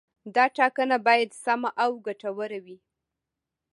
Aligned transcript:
دا 0.35 0.45
ټاکنه 0.57 0.97
باید 1.07 1.29
سمه 1.43 1.69
او 1.83 1.91
ګټوره 2.05 2.59
وي. 2.65 2.77